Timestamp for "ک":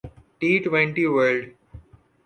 1.45-1.53